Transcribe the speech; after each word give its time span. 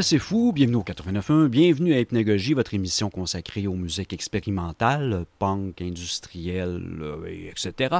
assez 0.00 0.18
fou, 0.18 0.52
bienvenue 0.54 0.76
au 0.76 0.82
89.1, 0.82 1.48
bienvenue 1.48 1.92
à 1.92 2.00
Hypnagogie, 2.00 2.54
votre 2.54 2.72
émission 2.72 3.10
consacrée 3.10 3.66
aux 3.66 3.74
musiques 3.74 4.14
expérimentales, 4.14 5.26
punk, 5.38 5.82
industriel, 5.82 6.82
etc 7.50 7.98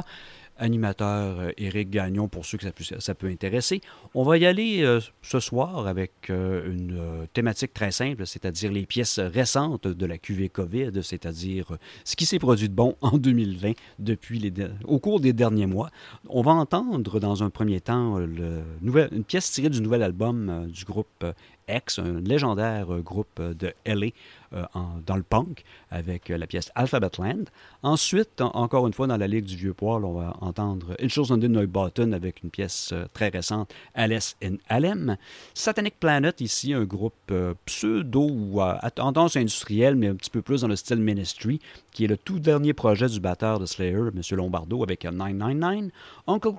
animateur 0.61 1.39
euh, 1.39 1.51
Éric 1.57 1.89
Gagnon 1.89 2.27
pour 2.27 2.45
ceux 2.45 2.57
que 2.57 2.65
ça 2.99 3.15
peut, 3.15 3.27
intéresser. 3.27 3.81
On 4.13 4.23
va 4.23 4.37
y 4.37 4.45
aller 4.45 4.83
euh, 4.83 4.99
ce 5.21 5.39
soir 5.39 5.87
avec 5.87 6.29
euh, 6.29 6.71
une 6.71 7.27
thématique 7.33 7.73
très 7.73 7.91
simple, 7.91 8.25
c'est-à-dire 8.25 8.71
les 8.71 8.85
pièces 8.85 9.19
récentes 9.19 9.87
de 9.87 10.05
la 10.05 10.17
QV 10.17 10.49
COVID, 10.49 11.03
c'est-à-dire 11.03 11.77
ce 12.03 12.15
qui 12.15 12.25
s'est 12.25 12.39
produit 12.39 12.69
de 12.69 12.73
bon 12.73 12.95
en 13.01 13.17
2020 13.17 13.73
depuis 13.99 14.53
au 14.85 14.99
cours 14.99 15.19
des 15.19 15.33
derniers 15.33 15.65
mois. 15.65 15.89
On 16.29 16.41
va 16.41 16.51
entendre 16.51 17.19
dans 17.19 17.43
un 17.43 17.49
premier 17.49 17.81
temps 17.81 18.19
une 18.19 19.23
pièce 19.23 19.51
tirée 19.51 19.69
du 19.69 19.81
nouvel 19.81 20.03
album 20.03 20.67
du 20.69 20.85
groupe 20.85 21.25
X, 21.67 21.99
un 21.99 22.21
légendaire 22.21 22.87
groupe 23.01 23.41
de 23.41 23.73
LA 23.85 24.07
euh, 24.53 24.65
dans 25.05 25.15
le 25.15 25.23
punk 25.23 25.63
avec 25.91 26.29
euh, 26.29 26.37
la 26.37 26.45
pièce 26.45 26.73
Alphabet 26.75 27.09
Land. 27.19 27.45
Ensuite, 27.83 28.41
encore 28.41 28.85
une 28.85 28.91
fois, 28.91 29.07
dans 29.07 29.15
la 29.15 29.25
Ligue 29.25 29.45
du 29.45 29.55
Vieux-Poil, 29.55 30.03
on 30.03 30.11
va 30.11 30.35
entendre 30.41 30.93
chose 31.07 31.29
London 31.29 31.63
Button 31.65 32.11
avec 32.11 32.43
une 32.43 32.49
pièce 32.49 32.89
euh, 32.91 33.05
très 33.13 33.29
récente, 33.29 33.73
Alice 33.93 34.35
in 34.43 34.55
Alem. 34.67 35.15
Satanic 35.53 35.97
Planet, 36.01 36.41
ici, 36.41 36.73
un 36.73 36.83
groupe 36.83 37.33
pseudo 37.65 38.59
à 38.59 38.91
tendance 38.91 39.37
industrielle, 39.37 39.95
mais 39.95 40.07
un 40.07 40.15
petit 40.15 40.29
peu 40.29 40.41
plus 40.41 40.61
dans 40.61 40.67
le 40.67 40.75
style 40.75 40.99
Ministry, 40.99 41.61
qui 41.93 42.03
est 42.03 42.07
le 42.07 42.17
tout 42.17 42.39
dernier 42.39 42.73
projet 42.73 43.07
du 43.07 43.21
batteur 43.21 43.57
de 43.57 43.65
Slayer, 43.65 44.09
M. 44.13 44.21
Lombardo, 44.31 44.83
avec 44.83 45.05
999. 45.05 45.91
Uncle 46.27 46.51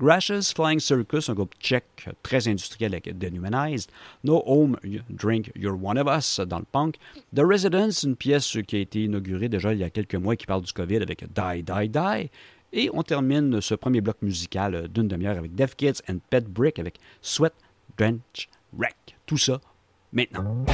Grash's 0.00 0.52
Flying 0.52 0.80
Circus, 0.80 1.28
un 1.28 1.34
groupe 1.34 1.54
tchèque 1.60 2.08
très 2.24 2.48
industriel 2.48 2.94
avec 2.94 3.16
Dehumanized. 3.16 3.90
No 4.24 4.37
Home, 4.46 4.76
Drink, 5.10 5.50
You're 5.54 5.78
One 5.82 5.98
of 5.98 6.08
Us 6.08 6.40
dans 6.40 6.58
le 6.58 6.64
punk. 6.70 6.96
The 7.34 7.40
Residence, 7.40 8.02
une 8.02 8.16
pièce 8.16 8.56
qui 8.66 8.76
a 8.76 8.78
été 8.80 9.04
inaugurée 9.04 9.48
déjà 9.48 9.72
il 9.72 9.78
y 9.78 9.84
a 9.84 9.90
quelques 9.90 10.14
mois 10.14 10.36
qui 10.36 10.46
parle 10.46 10.62
du 10.62 10.72
COVID 10.72 10.96
avec 10.96 11.24
Die, 11.32 11.62
Die, 11.62 11.88
Die. 11.88 12.30
Et 12.72 12.90
on 12.92 13.02
termine 13.02 13.60
ce 13.60 13.74
premier 13.74 14.00
bloc 14.00 14.16
musical 14.22 14.88
d'une 14.88 15.08
demi-heure 15.08 15.38
avec 15.38 15.54
Deaf 15.54 15.74
Kids 15.74 16.02
and 16.08 16.18
Pet 16.28 16.44
Brick 16.44 16.78
avec 16.78 16.98
Sweat, 17.22 17.54
Drench, 17.96 18.48
Wreck. 18.72 19.16
Tout 19.26 19.38
ça 19.38 19.60
maintenant. 20.12 20.64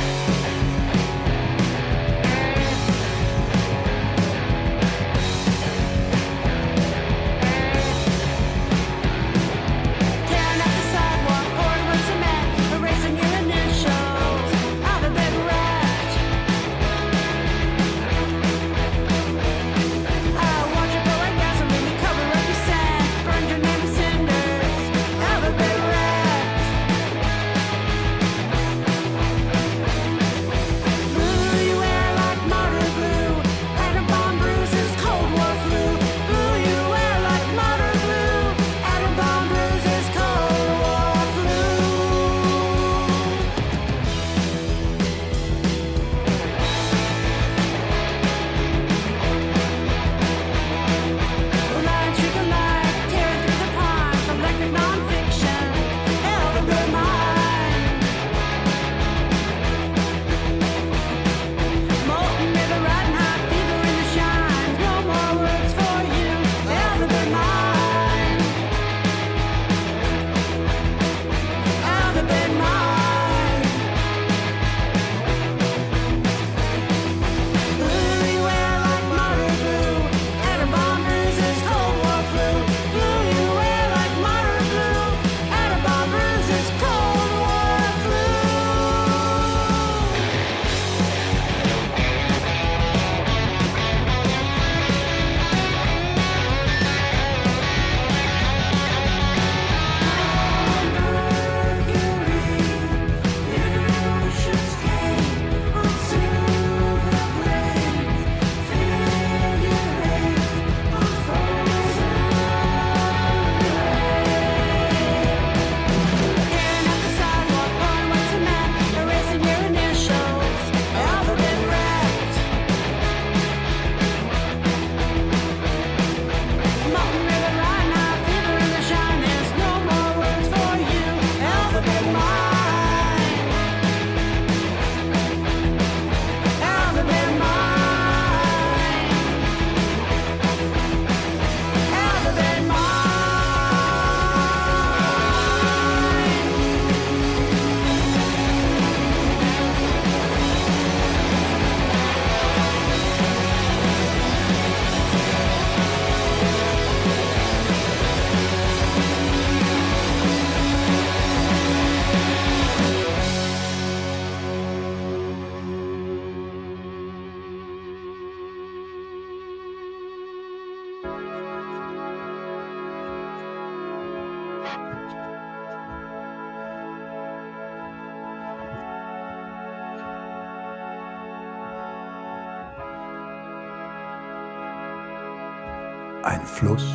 Fluss 186.54 186.86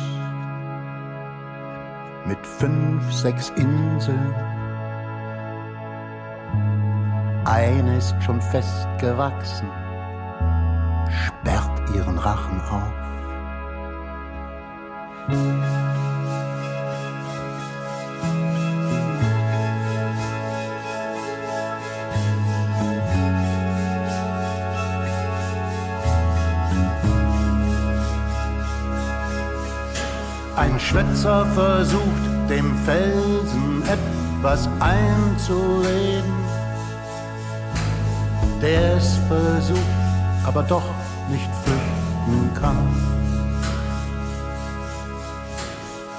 mit 2.24 2.46
fünf, 2.46 3.12
sechs 3.12 3.50
Inseln. 3.56 4.34
Eine 7.44 7.98
ist 7.98 8.14
schon 8.22 8.40
festgewachsen, 8.40 9.68
sperrt 11.10 11.90
ihren 11.94 12.16
Rachen 12.18 12.60
auf. 12.70 13.09
Schwätzer 30.90 31.46
versucht, 31.54 32.50
dem 32.50 32.76
Felsen 32.84 33.82
etwas 33.86 34.68
einzureden. 34.80 36.34
der 38.60 38.96
es 38.96 39.16
versucht, 39.28 39.80
aber 40.44 40.64
doch 40.64 40.82
nicht 41.30 41.48
flüchten 41.62 42.54
kann. 42.60 42.76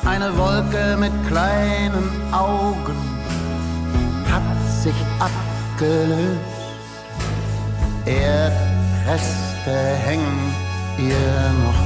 Eine 0.06 0.36
Wolke 0.38 0.98
mit 0.98 1.12
kleinen 1.28 2.10
Augen 2.32 2.98
hat 4.32 4.42
sich 4.82 4.96
abgelöst. 5.20 6.40
Erdreste 8.06 9.76
hängen 10.06 10.56
ihr 10.98 11.52
noch 11.66 11.81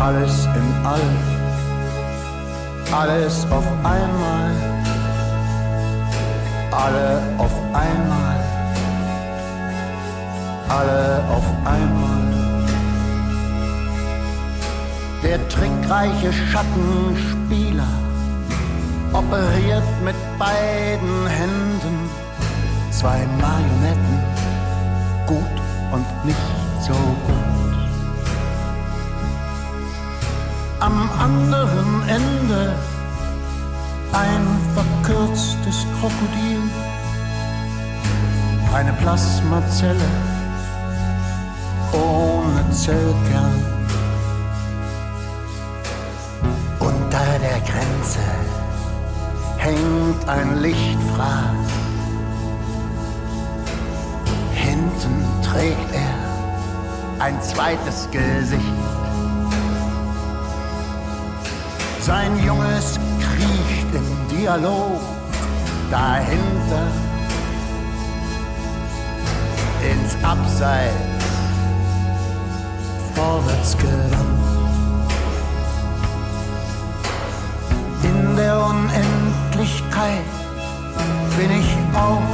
Alles 0.00 0.46
in 0.56 0.86
allem, 0.86 1.18
alles 2.90 3.46
auf 3.50 3.66
einmal, 3.84 4.50
alle 6.70 7.22
auf 7.36 7.52
einmal, 7.74 8.36
alle 10.70 11.22
auf 11.28 11.44
einmal. 11.66 12.22
Der 15.22 15.38
trickreiche 15.50 16.32
Schattenspieler 16.32 17.92
operiert 19.12 19.84
mit 20.02 20.16
beiden 20.38 21.26
Händen 21.26 22.08
zwei 22.90 23.26
Marionetten, 23.38 24.18
gut 25.26 25.56
und 25.92 26.24
nicht 26.24 26.38
so 26.80 26.94
gut. 26.94 27.59
Am 30.90 31.08
anderen 31.20 32.02
Ende 32.08 32.74
ein 34.12 34.44
verkürztes 34.74 35.86
Krokodil, 36.00 36.62
eine 38.74 38.92
Plasmazelle 38.94 40.10
ohne 41.92 42.68
Zellkern. 42.72 43.64
Unter 46.80 47.38
der 47.40 47.60
Grenze 47.60 48.18
hängt 49.58 50.28
ein 50.28 50.60
Lichtfraß. 50.60 51.70
Hinten 54.54 55.24
trägt 55.42 55.94
er 55.94 57.24
ein 57.24 57.40
zweites 57.42 58.08
Gesicht. 58.10 58.89
Sein 62.10 62.44
Junges 62.44 62.98
kriecht 63.20 63.94
im 63.94 64.36
Dialog 64.36 65.00
dahinter 65.92 66.88
ins 69.88 70.16
Abseits 70.24 71.24
vorwärts 73.14 73.78
gewandt. 73.78 74.42
In 78.02 78.34
der 78.34 78.58
Unendlichkeit 78.58 80.30
bin 81.38 81.50
ich 81.60 81.76
auch 81.94 82.30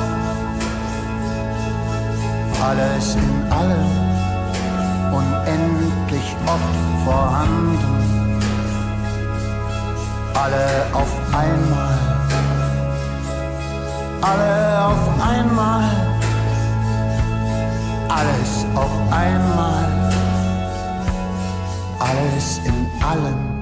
alles 2.67 3.15
in 3.15 3.53
allem 3.53 3.93
unendlich 5.13 6.35
oft 6.47 7.05
vorhanden. 7.05 8.16
Alle 10.37 10.87
auf 10.93 11.13
einmal, 11.33 11.99
alle 14.21 14.85
auf 14.85 15.09
einmal, 15.19 15.85
alles 18.09 18.67
auf 18.75 19.13
einmal, 19.13 20.13
alles 21.99 22.61
in 22.65 22.87
allem. 23.03 23.56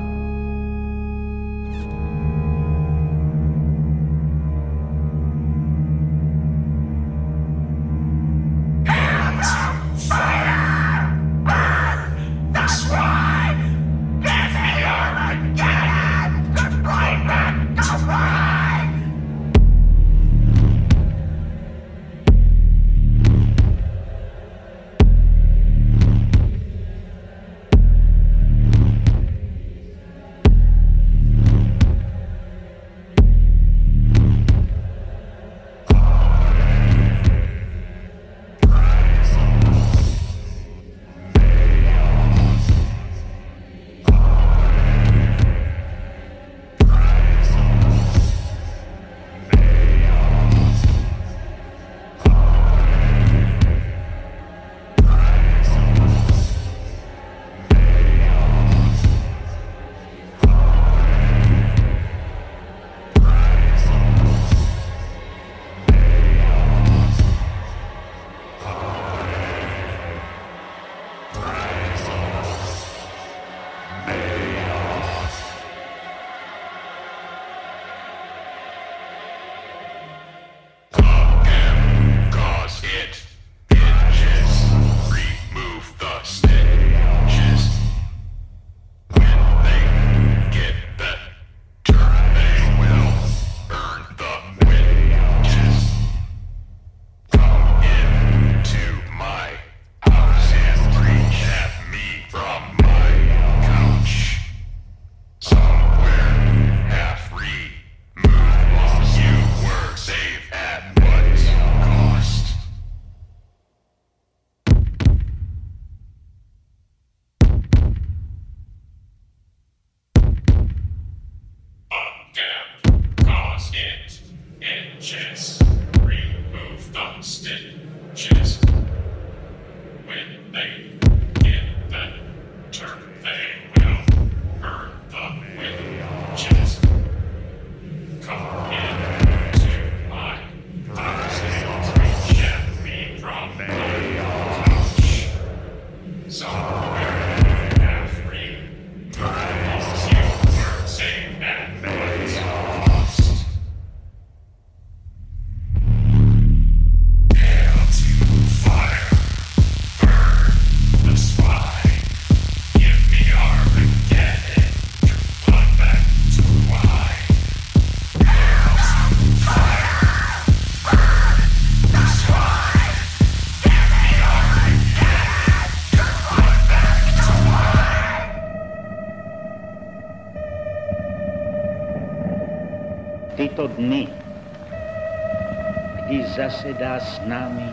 Kdy 186.45 186.53
zasedá 186.53 187.01
s 187.01 187.25
námi 187.25 187.73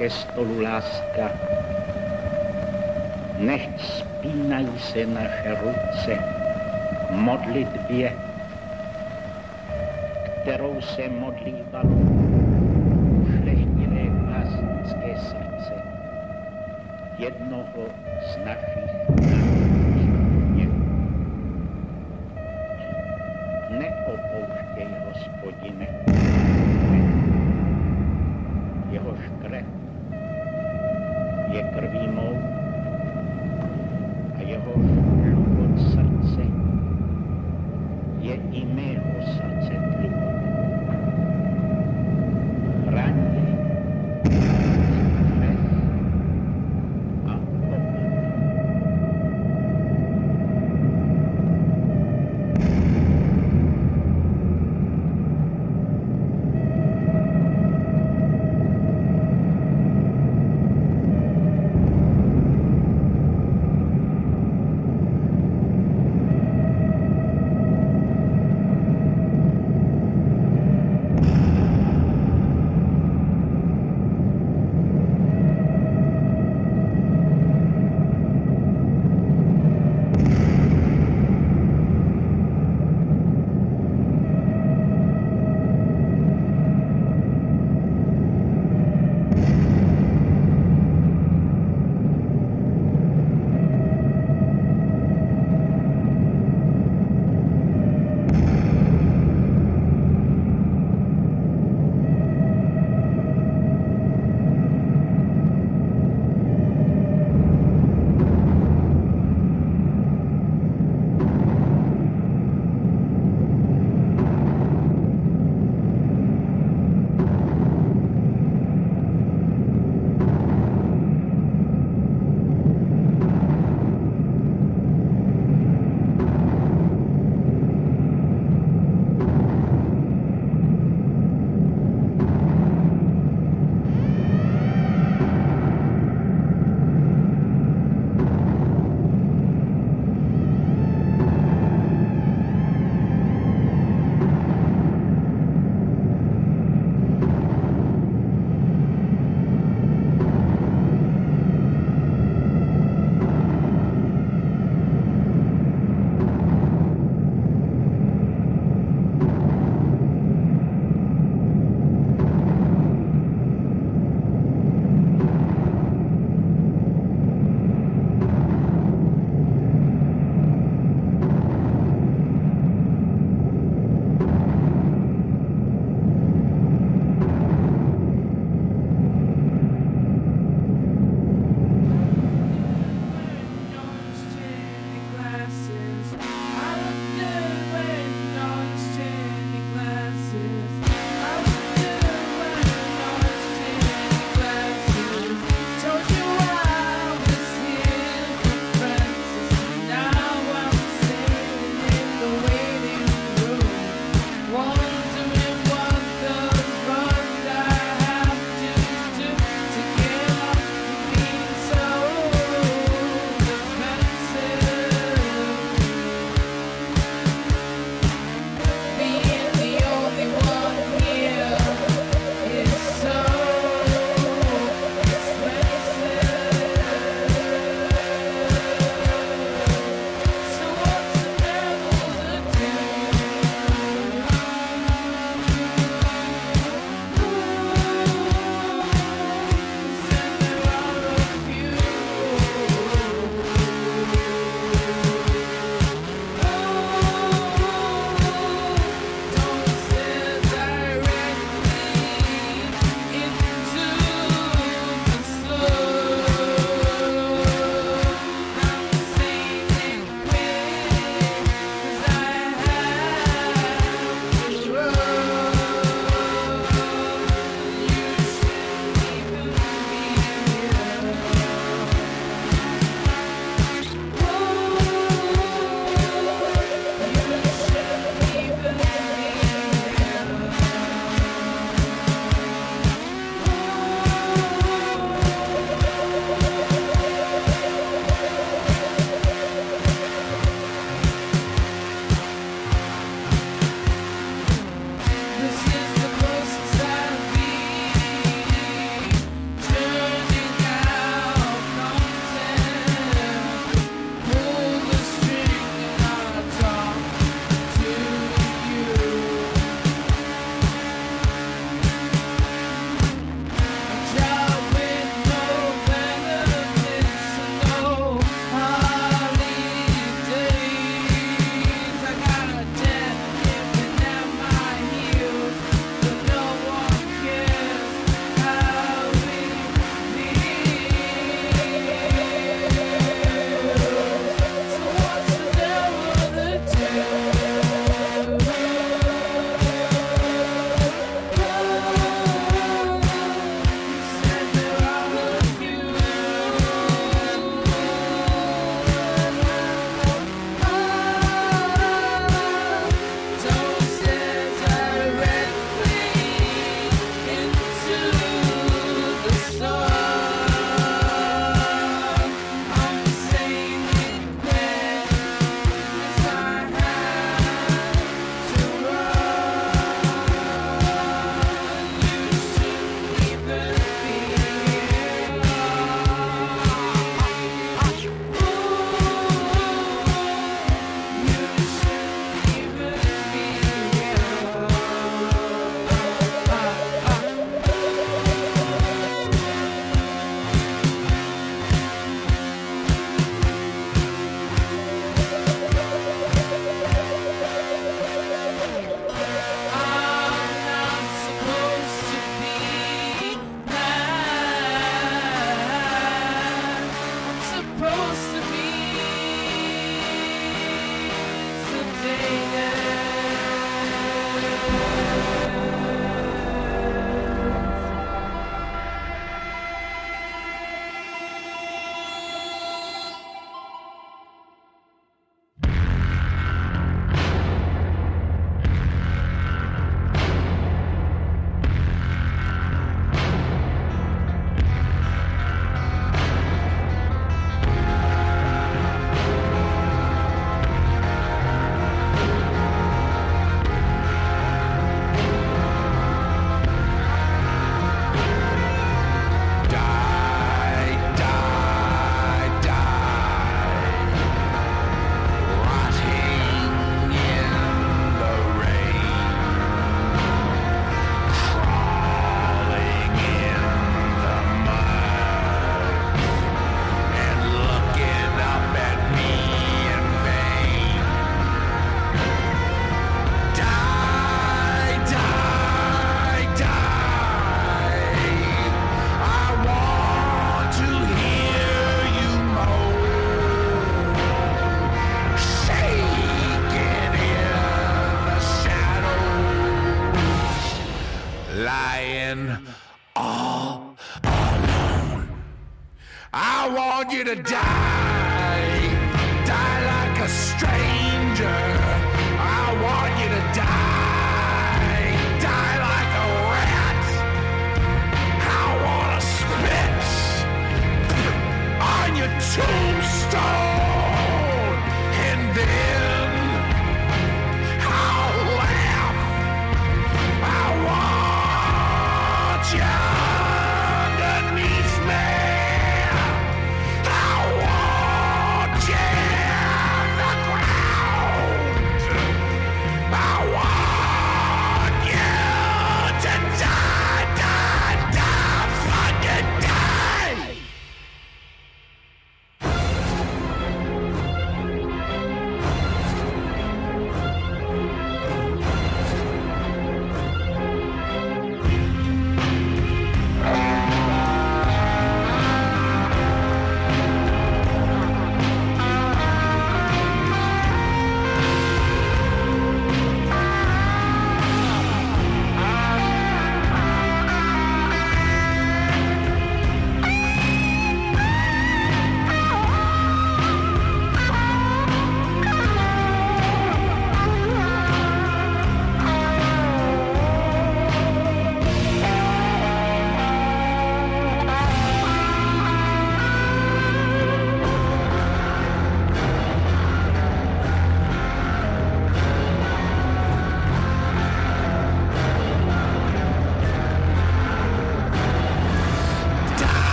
ke 0.00 0.08
stolu 0.08 0.64
láska. 0.64 1.28
Nechť 3.36 3.76
spínají 3.76 4.72
se 4.78 5.04
naše 5.06 5.52
ruce 5.60 6.16
modlitbě, 7.12 8.12
kterou 10.40 10.80
se 10.80 11.08
modlívalo 11.08 11.98
šlechtilé 13.36 14.04
básnické 14.32 15.20
srdce 15.20 15.74
jednoho 17.20 17.84
z 18.24 18.32
našich 18.48 18.92
Neopouštěj, 23.74 24.88
hospodine, 25.04 25.93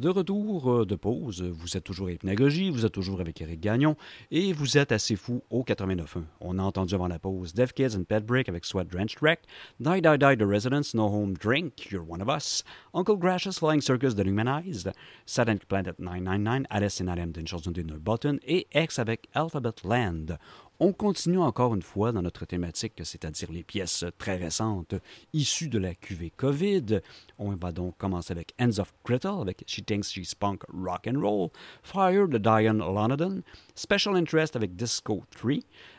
De 0.00 0.08
retour 0.08 0.72
euh, 0.72 0.86
de 0.86 0.94
pause, 0.94 1.42
vous 1.42 1.76
êtes 1.76 1.84
toujours 1.84 2.08
à 2.08 2.12
Hypnagogie, 2.12 2.70
vous 2.70 2.86
êtes 2.86 2.92
toujours 2.92 3.20
avec 3.20 3.38
Eric 3.42 3.60
Gagnon 3.60 3.96
et 4.30 4.54
vous 4.54 4.78
êtes 4.78 4.92
assez 4.92 5.14
fou 5.14 5.42
au 5.50 5.62
89.1. 5.62 6.22
On 6.40 6.58
a 6.58 6.62
entendu 6.62 6.94
avant 6.94 7.06
la 7.06 7.18
pause 7.18 7.52
Deaf 7.52 7.74
Kids 7.74 7.98
and 7.98 8.04
Pet 8.04 8.24
Break 8.24 8.48
avec 8.48 8.64
Sweat 8.64 8.88
Drenched 8.88 9.18
Wreck, 9.20 9.40
Die 9.78 10.00
Die 10.00 10.16
Die 10.18 10.36
The 10.38 10.46
Residents, 10.46 10.94
No 10.94 11.04
Home 11.08 11.34
Drink, 11.34 11.90
You're 11.90 12.08
One 12.08 12.22
of 12.22 12.28
Us, 12.34 12.64
Uncle 12.94 13.18
Grash's 13.18 13.58
Flying 13.58 13.82
Circus 13.82 14.14
The 14.14 14.24
Humanized, 14.24 14.90
Saturn 15.26 15.58
Planet 15.68 15.98
999, 15.98 16.64
Alice 16.70 17.02
in 17.02 17.08
Adam 17.08 17.26
d'une 17.26 17.46
chanson 17.46 17.70
de 17.70 17.82
Button 17.82 18.38
et 18.42 18.68
X 18.74 18.98
avec 18.98 19.28
Alphabet 19.34 19.84
Land. 19.84 20.38
On 20.82 20.94
continue 20.94 21.36
encore 21.36 21.74
une 21.74 21.82
fois 21.82 22.10
dans 22.10 22.22
notre 22.22 22.46
thématique, 22.46 22.94
c'est-à-dire 23.04 23.52
les 23.52 23.62
pièces 23.62 24.06
très 24.16 24.36
récentes 24.36 24.94
issues 25.34 25.68
de 25.68 25.78
la 25.78 25.94
QV 25.94 26.32
COVID. 26.34 27.02
On 27.38 27.50
va 27.50 27.70
donc 27.70 27.98
commencer 27.98 28.32
avec 28.32 28.54
Ends 28.58 28.78
of 28.78 28.94
Crital 29.04 29.42
avec 29.42 29.62
She 29.66 29.84
Thinks 29.84 30.06
She's 30.06 30.34
Punk 30.34 30.62
Rock 30.72 31.06
and 31.06 31.20
Roll, 31.20 31.50
Fire 31.82 32.26
de 32.26 32.38
Diane 32.38 32.78
Lonergan, 32.78 33.42
Special 33.74 34.16
Interest 34.16 34.56
avec 34.56 34.74
Disco 34.74 35.22
3, 35.32 35.56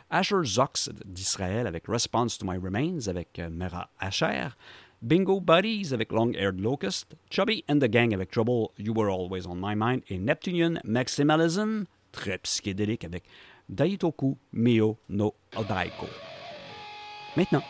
Asher 0.09 0.43
Zox 0.45 0.89
d'Israël 1.05 1.67
avec 1.67 1.83
Response 1.87 2.39
to 2.39 2.47
My 2.47 2.57
Remains 2.57 3.07
avec 3.07 3.37
euh, 3.37 3.51
Mera 3.51 3.87
Asher, 3.99 4.47
Bingo 5.03 5.39
Buddies 5.39 5.93
avec 5.93 6.11
Long 6.11 6.33
Haired 6.33 6.59
Locust, 6.59 7.15
Chubby 7.29 7.63
and 7.69 7.77
the 7.77 7.87
Gang 7.87 8.15
avec 8.15 8.31
Trouble, 8.31 8.69
You 8.79 8.95
Were 8.95 9.11
Always 9.11 9.45
on 9.45 9.57
My 9.57 9.75
Mind 9.75 10.01
et 10.09 10.17
Neptunian 10.17 10.79
Maximalism, 10.83 11.83
très 12.11 12.39
psychédélique 12.39 13.03
avec 13.03 13.25
Daitoku 13.71 14.37
Mio 14.51 14.97
no 15.07 15.33
Odaiko. 15.55 16.05
Maintenant, 17.37 17.63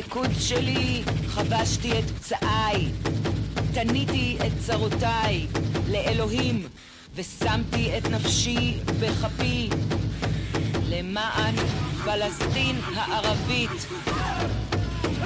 בריקוד 0.00 0.30
שלי 0.40 1.02
חבשתי 1.26 1.98
את 1.98 2.04
פצעיי, 2.04 2.88
תניתי 3.74 4.38
את 4.46 4.52
צרותיי 4.58 5.46
לאלוהים, 5.88 6.68
ושמתי 7.14 7.98
את 7.98 8.06
נפשי 8.06 8.78
בכפי 9.00 9.68
למען 10.88 11.54
פלסטין 12.04 12.80
הערבית. 12.94 13.70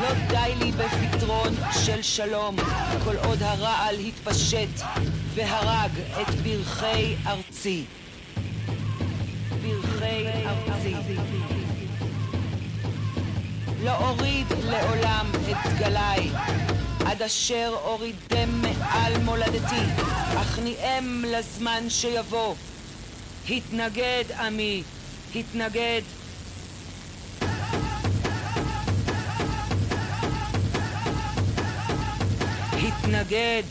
לא 0.01 0.15
די 0.29 0.55
לי 0.59 0.73
בפתרון 0.73 1.55
של 1.85 2.03
שלום, 2.03 2.57
כל 3.05 3.17
עוד 3.17 3.43
הרעל 3.43 3.95
התפשט 3.99 4.85
והרג 5.35 5.91
את 6.23 6.35
פרחי 6.45 7.15
ארצי. 7.27 7.85
פרחי 9.63 10.27
ארצי. 10.47 10.95
לא 13.85 14.09
אוריד 14.09 14.47
לעולם 14.65 15.27
את 15.51 15.73
דגליי, 15.73 16.31
עד 17.07 17.23
אשר 17.23 17.75
אורידם 17.85 18.63
מעל 18.63 19.19
מולדתי, 19.19 19.83
אכניעם 20.37 21.25
לזמן 21.27 21.85
שיבוא. 21.89 22.55
התנגד 23.51 24.25
עמי, 24.39 24.83
התנגד. 25.35 26.03
התנגד 32.73 33.63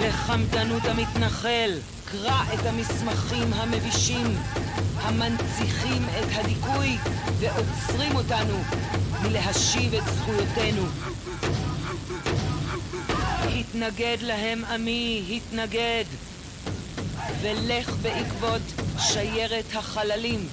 לחמדנות 0.00 0.84
המתנחל, 0.84 1.70
קרא 2.12 2.42
את 2.54 2.66
המסמכים 2.66 3.52
המבישים, 3.52 4.36
המנציחים 4.96 6.02
את 6.02 6.28
הדיכוי 6.32 6.98
ועוצרים 7.38 8.16
אותנו 8.16 8.58
מלהשיב 9.22 9.94
את 9.94 10.02
זכויותינו. 10.14 10.82
התנגד 13.58 14.16
להם 14.20 14.64
עמי, 14.64 15.22
התנגד, 15.36 16.04
ולך 17.40 17.90
בעקבות 18.02 18.62
שיירת 18.98 19.64
החללים, 19.74 20.48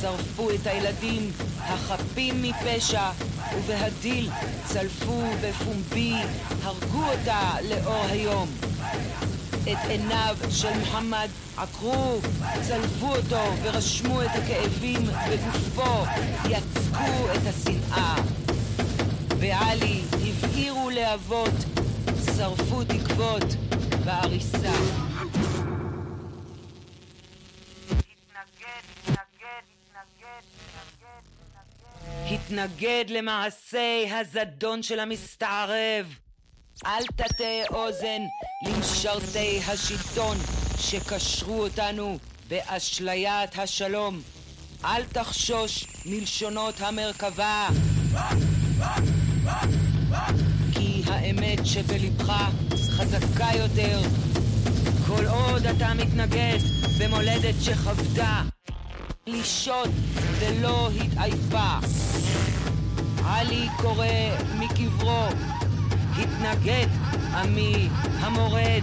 שרפו 0.00 0.50
את 0.50 0.66
הילדים 0.66 1.30
החפים 1.58 2.42
מפשע, 2.42 3.10
ובהדיל 3.56 4.30
צלפו 4.64 5.22
בפומבי, 5.42 6.14
הרגו 6.62 7.04
אותה 7.04 7.56
לאור 7.68 8.04
היום. 8.10 8.48
את 9.72 9.78
עיניו 9.88 10.36
של 10.50 10.78
מוחמד 10.78 11.28
עקרו, 11.56 12.20
צלבו 12.62 13.16
אותו 13.16 13.42
ורשמו 13.62 14.22
את 14.22 14.30
הכאבים 14.34 15.02
בגופו, 15.02 16.04
יצקו 16.50 17.32
את 17.34 17.46
השנאה. 17.46 18.16
ועלי 19.38 20.02
הבעירו 20.12 20.90
להבות, 20.90 21.54
שרפו 22.36 22.84
תקוות 22.84 23.44
בעריסה. 24.04 24.72
התנגד 32.30 33.04
למעשי 33.08 34.10
הזדון 34.10 34.82
של 34.82 35.00
המסתערב. 35.00 36.25
אל 36.84 37.06
תטה 37.06 37.74
אוזן 37.74 38.22
למשרתי 38.62 39.60
השלטון 39.68 40.36
שקשרו 40.78 41.62
אותנו 41.62 42.18
באשליית 42.48 43.58
השלום. 43.58 44.20
אל 44.84 45.04
תחשוש 45.04 45.86
מלשונות 46.06 46.80
המרכבה. 46.80 47.68
כי 50.72 51.02
האמת 51.06 51.66
שבלבך 51.66 52.32
חזקה 52.96 53.48
יותר. 53.58 54.00
כל 55.06 55.26
עוד 55.26 55.66
אתה 55.66 55.94
מתנגד 55.94 56.58
במולדת 57.00 57.54
שחוותה 57.62 58.42
לשהות 59.26 59.90
ולא 60.38 60.88
התעייפה. 60.90 61.78
עלי 63.24 63.68
קורא 63.76 64.06
מקברו, 64.58 65.26
התנגד 66.18 66.86
עמי 67.34 67.88
המורד, 68.20 68.82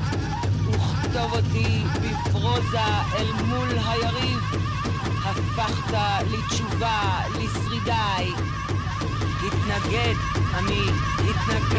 וכתוב 0.67 1.34
אותי 1.34 1.84
בפרוזה 2.01 2.79
אל 3.15 3.31
מול 3.45 3.69
היריב. 3.86 4.39
הפכת 5.25 5.97
לתשובה 6.31 7.19
לשרידיי. 7.29 8.31
התנגד 9.47 10.15
עמי, 10.57 10.86
התנגד. 11.17 11.73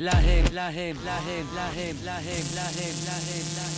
להם, 0.00 0.44
להם, 0.52 0.96
להם, 1.04 1.46
להם, 1.54 1.54
להם, 1.54 1.96
להם, 2.04 2.44
להם, 2.54 2.94
להם. 3.06 3.68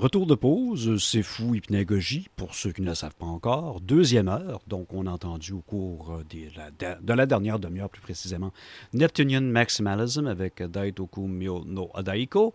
Retour 0.00 0.24
de 0.24 0.34
pause, 0.34 0.96
c'est 0.96 1.22
fou 1.22 1.54
hypnagogie, 1.54 2.30
pour 2.34 2.54
ceux 2.54 2.72
qui 2.72 2.80
ne 2.80 2.86
le 2.86 2.94
savent 2.94 3.14
pas 3.16 3.26
encore. 3.26 3.82
Deuxième 3.82 4.28
heure, 4.28 4.62
donc 4.66 4.94
on 4.94 5.06
a 5.06 5.10
entendu 5.10 5.52
au 5.52 5.60
cours 5.60 6.12
euh, 6.12 6.96
de 7.02 7.12
la 7.12 7.26
dernière 7.26 7.58
demi-heure 7.58 7.90
plus 7.90 8.00
précisément, 8.00 8.50
Neptunian 8.94 9.42
Maximalism 9.42 10.26
avec 10.26 10.62
Daitoku 10.62 11.26
Myo 11.26 11.64
no 11.66 11.90
Adaiko. 11.92 12.54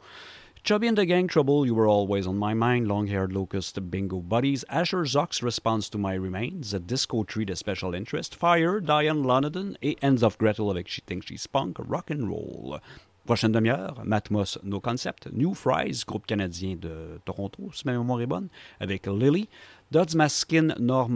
Chubby 0.63 0.89
and 0.89 0.95
the 0.95 1.05
Gang 1.05 1.27
Trouble, 1.27 1.67
You 1.67 1.75
Were 1.75 1.87
Always 1.87 2.25
on 2.25 2.33
My 2.33 2.55
Mind, 2.55 2.87
Long 2.87 3.05
Haired 3.05 3.31
Locust, 3.31 3.79
Bingo 3.79 4.21
Buddies, 4.21 4.65
Asher 4.67 5.03
Zox 5.05 5.43
Response 5.43 5.87
to 5.91 5.99
My 5.99 6.15
Remains, 6.15 6.73
A 6.73 6.79
Disco 6.79 7.23
Tree 7.23 7.45
de 7.45 7.53
Special 7.53 7.93
Interest, 7.93 8.33
Fire, 8.33 8.81
Diane 8.81 9.21
Lonergan 9.21 9.77
et 9.83 9.99
Ends 10.01 10.23
of 10.23 10.39
Gretel 10.39 10.71
avec 10.71 10.87
She 10.87 11.01
Thinks 11.05 11.27
She's 11.27 11.45
Punk, 11.45 11.77
Rock 11.77 12.09
and 12.09 12.27
Roll. 12.27 12.79
Prochaine 13.25 13.53
demi-heure, 13.53 14.03
Matmos 14.05 14.59
No 14.63 14.79
Concept, 14.79 15.29
New 15.33 15.55
Fries, 15.55 16.03
groupe 16.05 16.27
canadien 16.27 16.75
de 16.79 17.19
Toronto, 17.25 17.71
si 17.73 17.81
ma 17.85 17.93
mémoire 17.93 18.21
est 18.21 18.27
bonne, 18.27 18.49
avec 18.79 19.07
Lily, 19.07 19.49
Dodds 19.89 20.15
Maskin 20.15 20.75
Nor 20.79 21.09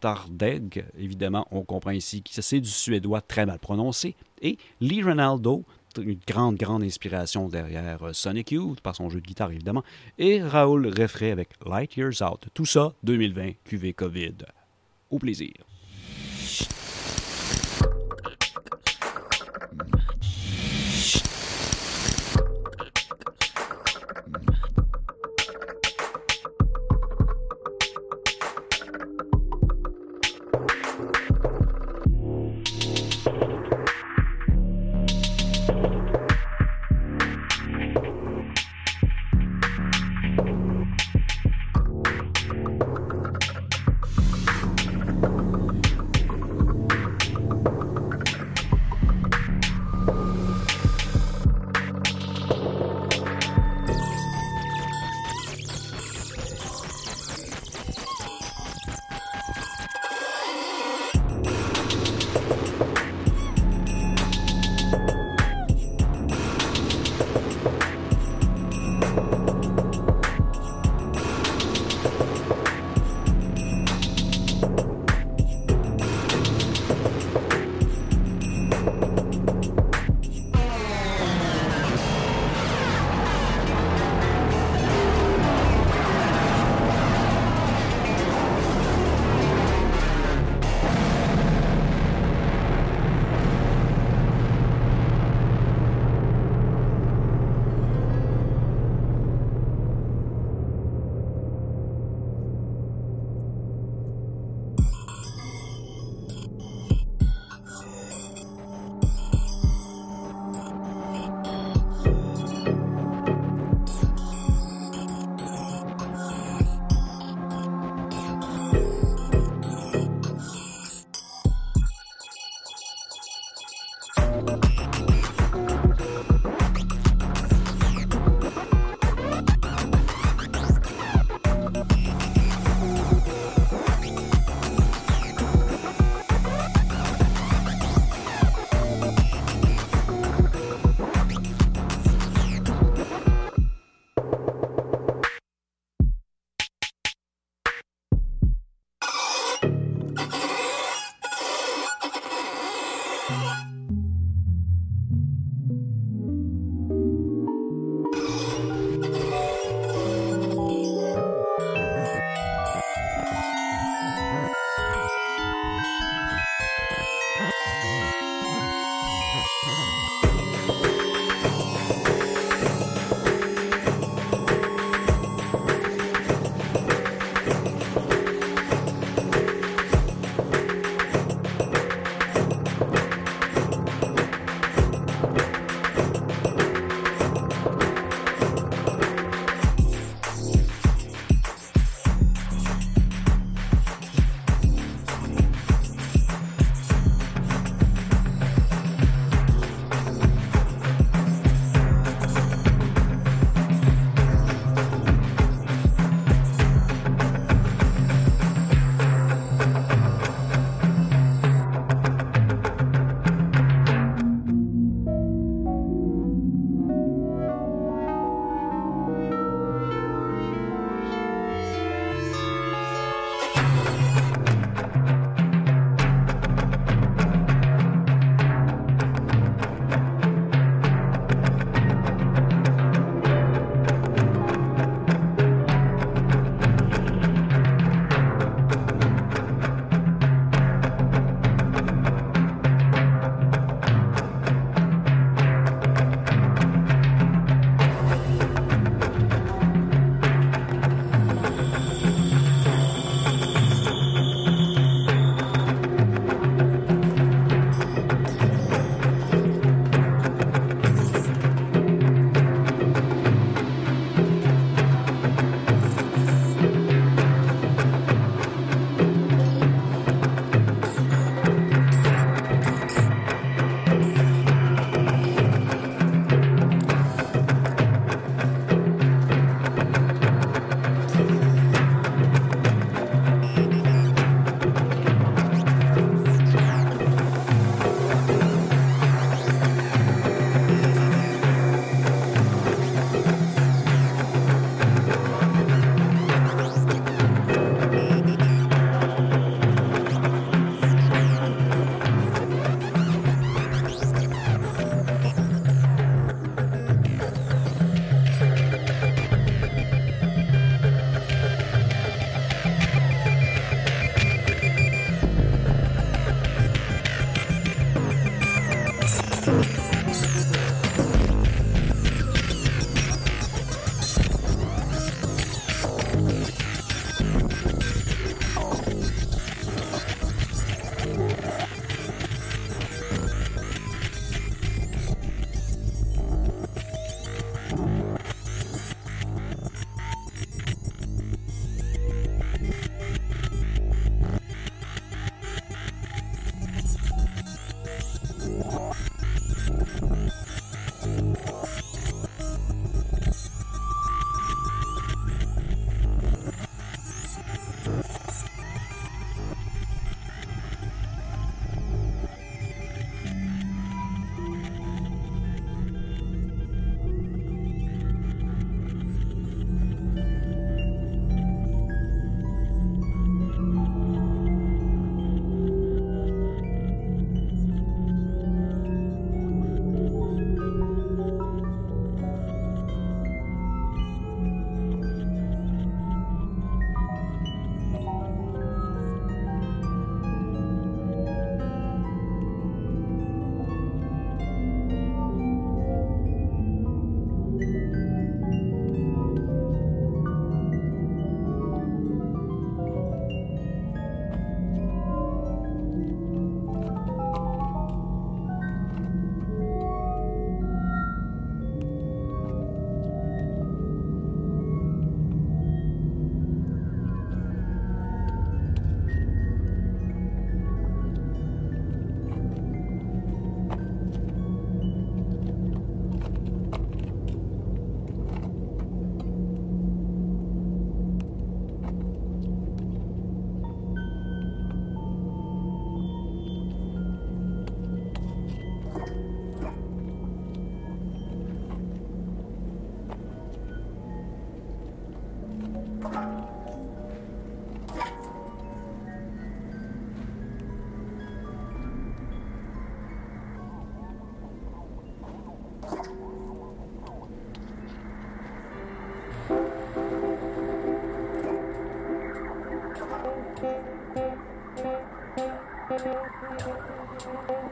Tardeg, 0.00 0.86
évidemment, 0.98 1.46
on 1.50 1.62
comprend 1.62 1.90
ici 1.90 2.22
que 2.22 2.30
c'est 2.32 2.60
du 2.60 2.70
suédois 2.70 3.20
très 3.20 3.44
mal 3.44 3.58
prononcé, 3.58 4.16
et 4.40 4.56
Lee 4.80 5.02
Ronaldo, 5.02 5.64
une 5.98 6.18
grande, 6.26 6.56
grande 6.56 6.82
inspiration 6.82 7.50
derrière 7.50 8.04
euh, 8.04 8.12
Sonic 8.14 8.52
Youth, 8.52 8.80
par 8.80 8.96
son 8.96 9.10
jeu 9.10 9.20
de 9.20 9.26
guitare 9.26 9.52
évidemment, 9.52 9.84
et 10.18 10.42
Raoul 10.42 10.86
Refray 10.86 11.30
avec 11.30 11.50
Light 11.66 11.94
Years 11.94 12.22
Out. 12.22 12.46
Tout 12.54 12.64
ça, 12.64 12.94
2020, 13.02 13.50
QV 13.64 13.92
COVID. 13.92 14.36
Au 15.10 15.18
plaisir. 15.18 15.69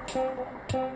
Thank 0.09 0.73
you. 0.73 0.88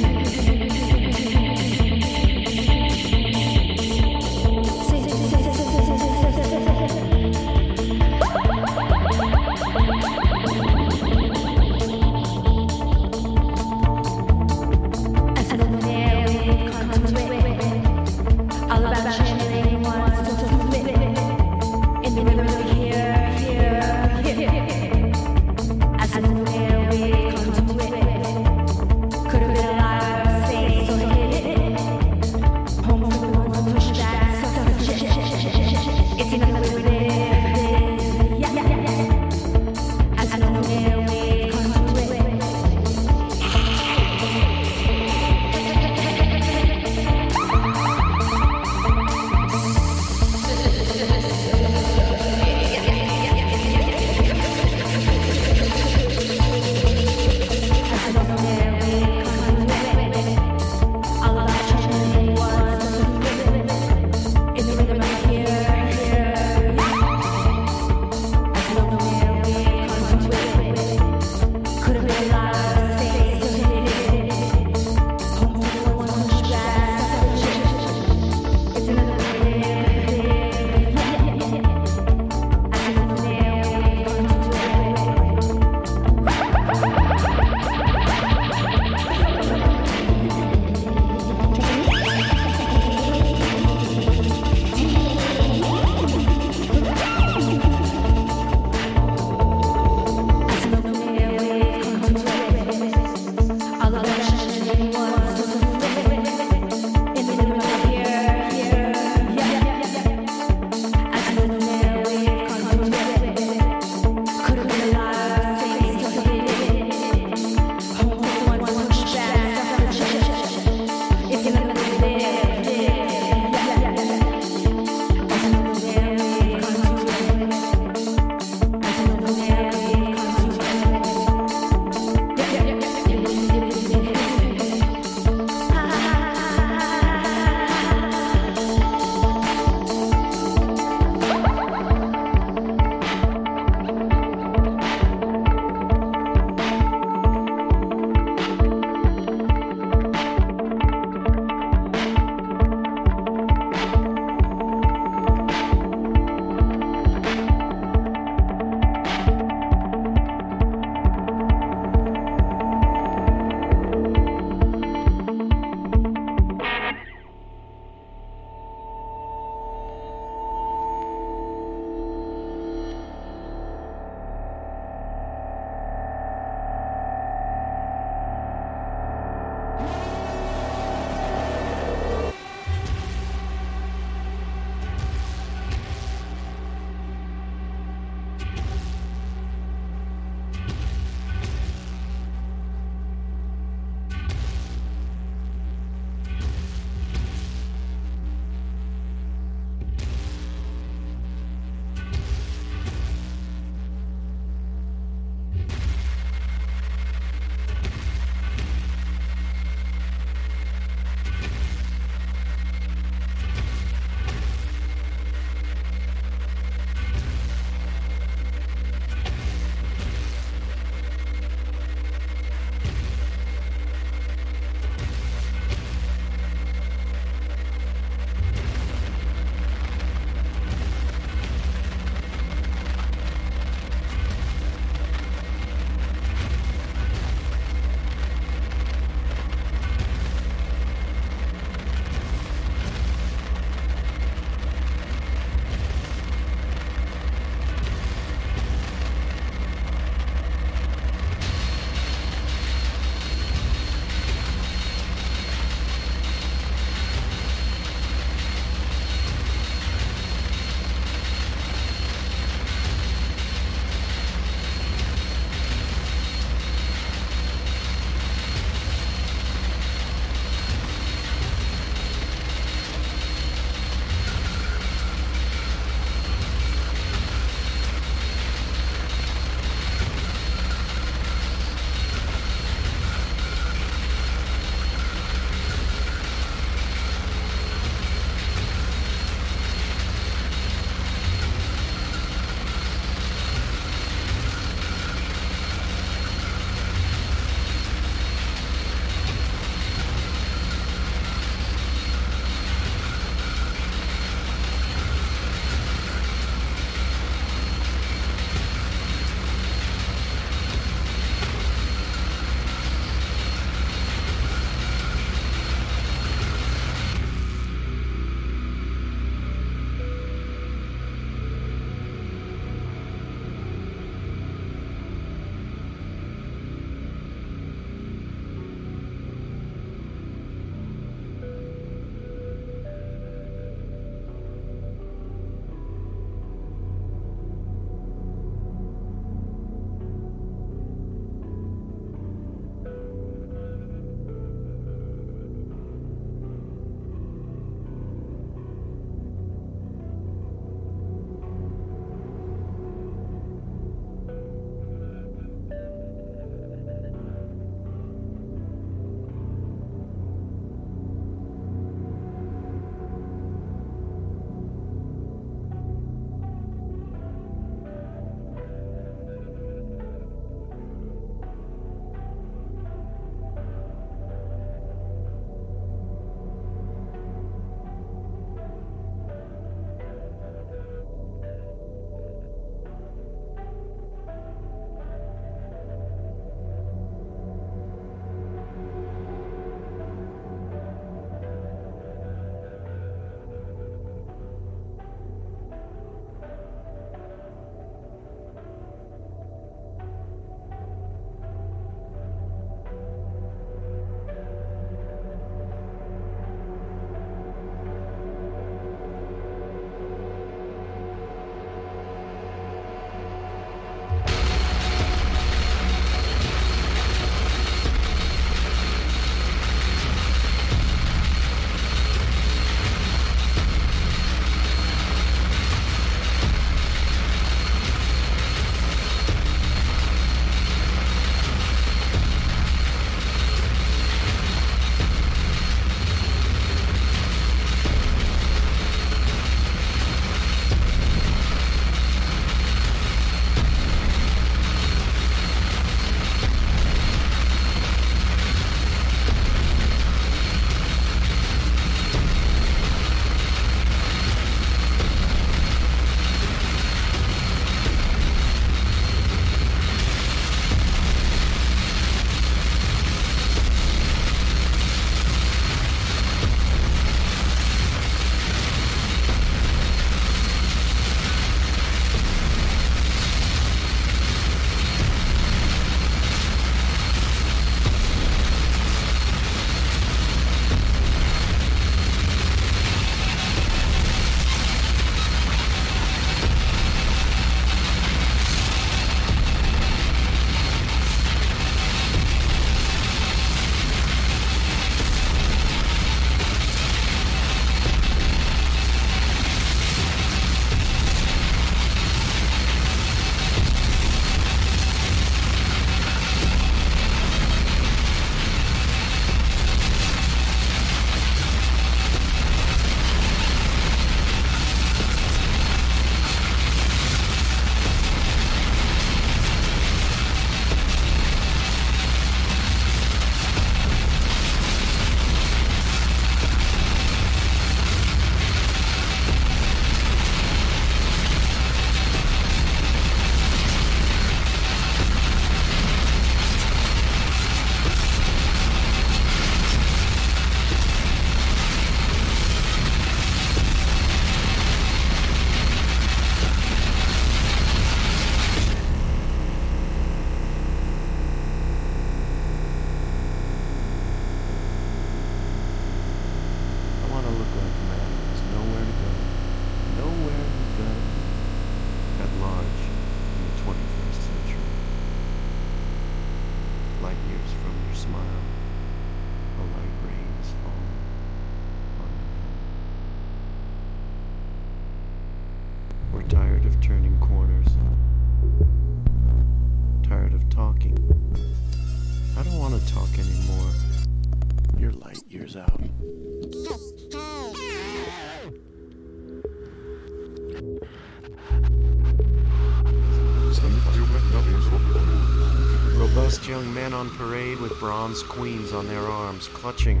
Queens 598.38 598.72
on 598.72 598.86
their 598.86 599.00
arms, 599.00 599.48
clutching 599.48 600.00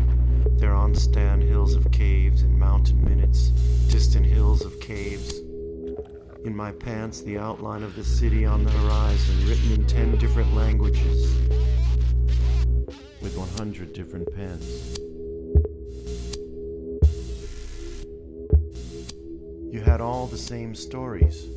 their 0.58 0.72
on-stand 0.72 1.42
hills 1.42 1.74
of 1.74 1.90
caves 1.90 2.42
and 2.42 2.56
mountain 2.56 3.02
minutes, 3.02 3.48
distant 3.90 4.24
hills 4.24 4.64
of 4.64 4.78
caves. 4.78 5.40
In 6.44 6.54
my 6.54 6.70
pants, 6.70 7.20
the 7.22 7.36
outline 7.36 7.82
of 7.82 7.96
the 7.96 8.04
city 8.04 8.46
on 8.46 8.62
the 8.62 8.70
horizon, 8.70 9.48
written 9.48 9.72
in 9.72 9.84
ten 9.86 10.16
different 10.18 10.54
languages, 10.54 11.34
with 13.20 13.36
100 13.36 13.92
different 13.92 14.32
pens. 14.32 15.00
You 19.72 19.80
had 19.80 20.00
all 20.00 20.28
the 20.28 20.38
same 20.38 20.76
stories. 20.76 21.48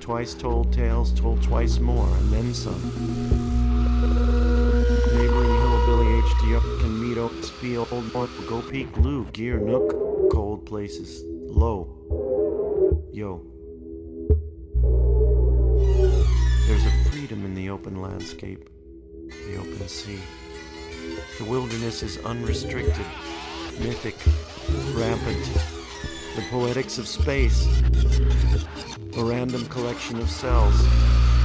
Twice 0.00 0.32
told 0.32 0.72
tales, 0.72 1.12
told 1.12 1.42
twice 1.42 1.78
more, 1.78 2.08
and 2.08 2.32
then 2.32 2.54
some. 2.54 4.01
HDR 6.22 6.80
can 6.80 7.08
meet 7.08 7.18
up, 7.18 7.32
spiel, 7.42 7.88
old 7.90 8.12
boy, 8.12 8.28
go 8.46 8.62
peak, 8.62 8.96
Lou, 8.98 9.24
gear, 9.32 9.58
nook, 9.58 9.90
cold 10.30 10.64
places, 10.64 11.24
low. 11.24 11.88
Yo. 13.12 13.42
There's 16.68 16.86
a 16.86 17.10
freedom 17.10 17.44
in 17.44 17.54
the 17.54 17.70
open 17.70 18.00
landscape, 18.00 18.68
the 19.46 19.56
open 19.56 19.88
sea. 19.88 20.20
The 21.38 21.44
wilderness 21.44 22.04
is 22.04 22.18
unrestricted, 22.18 23.06
mythic, 23.80 24.16
rampant. 24.94 25.44
The 26.36 26.42
poetics 26.50 26.98
of 26.98 27.08
space, 27.08 27.66
a 29.16 29.24
random 29.24 29.66
collection 29.66 30.20
of 30.20 30.30
cells, 30.30 30.74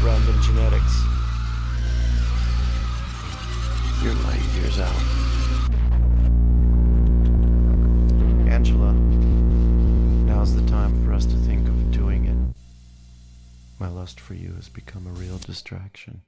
random 0.04 0.40
genetics. 0.44 1.02
Light 4.14 4.42
years 4.56 4.80
out. 4.80 5.02
Angela, 8.48 8.94
now's 10.26 10.56
the 10.56 10.66
time 10.70 11.04
for 11.04 11.12
us 11.12 11.26
to 11.26 11.36
think 11.36 11.68
of 11.68 11.92
doing 11.92 12.26
it. 12.26 12.38
My 13.80 13.90
lust 13.90 14.22
for 14.22 14.34
you 14.34 14.54
has 14.54 14.70
become 14.70 15.08
a 15.08 15.12
real 15.12 15.38
distraction. 15.38 16.22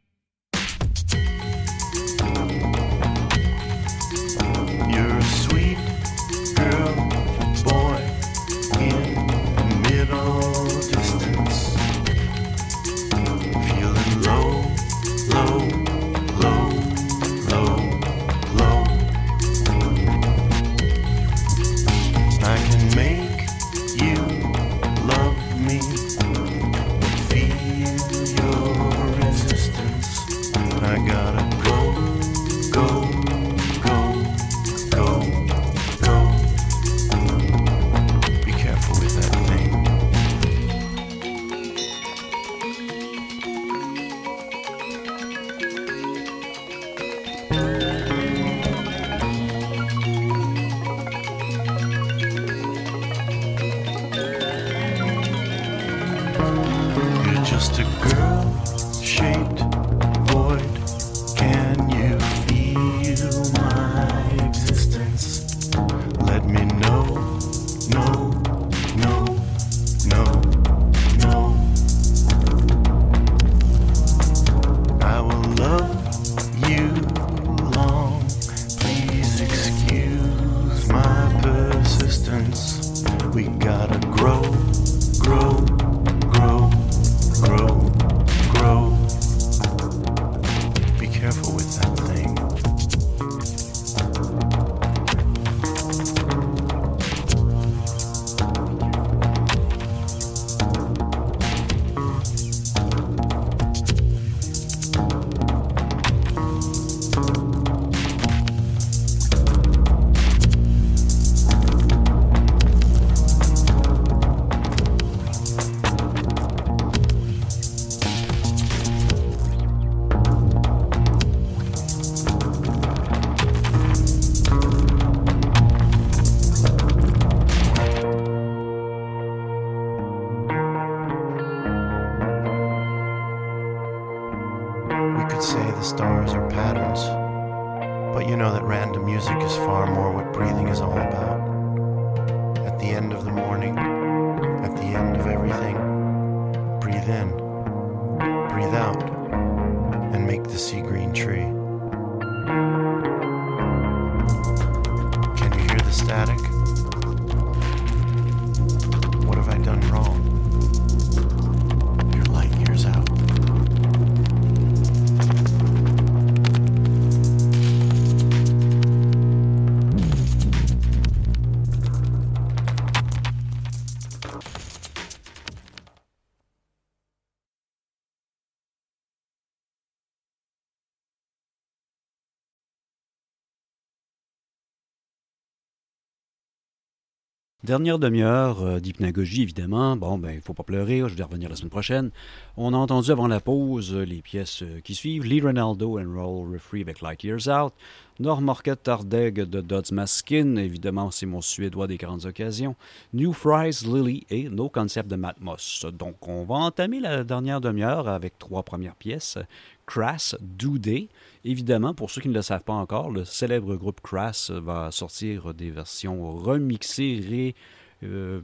Dernière 187.70 188.00
demi-heure 188.00 188.64
euh, 188.64 188.80
d'hypnagogie, 188.80 189.44
évidemment. 189.44 189.96
Bon, 189.96 190.18
ben, 190.18 190.32
il 190.32 190.42
faut 190.42 190.56
pas 190.56 190.64
pleurer, 190.64 191.04
je 191.08 191.14
vais 191.14 191.22
revenir 191.22 191.50
la 191.50 191.56
semaine 191.56 191.70
prochaine. 191.70 192.10
On 192.58 192.74
a 192.74 192.78
entendu 192.78 193.12
avant 193.12 193.28
la 193.28 193.40
pause 193.40 193.94
euh, 193.94 194.02
les 194.06 194.24
pièces 194.24 194.64
euh, 194.64 194.80
qui 194.84 194.96
suivent. 194.96 195.24
Lee 195.24 195.40
Ronaldo 195.40 196.00
and 196.00 196.12
Roll 196.12 196.52
Refree 196.52 196.82
avec 196.82 197.00
Light 197.02 197.24
Years 197.24 197.48
Out. 197.48 197.76
Nord 198.20 198.42
Market 198.42 198.84
Tardeg 198.84 199.44
de 199.44 199.62
Dodds 199.62 199.94
Maskin, 199.94 200.58
évidemment, 200.58 201.10
c'est 201.10 201.26
mon 201.26 201.40
suédois 201.40 201.88
des 201.88 201.96
grandes 201.96 202.26
occasions. 202.26 202.76
New 203.14 203.32
Fries 203.32 203.86
Lily 203.86 204.26
et 204.30 204.50
No 204.50 204.68
Concept 204.68 205.10
de 205.10 205.16
Matmos. 205.16 205.86
Donc, 205.94 206.28
on 206.28 206.44
va 206.44 206.56
entamer 206.56 207.00
la 207.00 207.24
dernière 207.24 207.62
demi-heure 207.62 208.10
avec 208.10 208.38
trois 208.38 208.64
premières 208.64 208.98
pièces. 208.98 209.38
Crass, 209.86 210.36
Do 210.42 210.78
Day. 210.78 211.08
Évidemment, 211.46 211.94
pour 211.94 212.12
ceux 212.12 212.20
qui 212.20 212.28
ne 212.28 212.34
le 212.34 212.42
savent 212.42 212.66
pas 212.66 212.74
encore, 212.74 213.10
le 213.10 213.24
célèbre 213.24 213.78
groupe 213.78 214.02
Crass 214.02 214.52
va 214.52 214.92
sortir 214.92 215.54
des 215.54 215.72
versions 215.72 216.36
remixées, 216.36 217.24
ré, 217.26 217.56
euh, 218.04 218.42